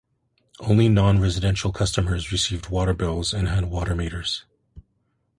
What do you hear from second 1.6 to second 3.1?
customers received water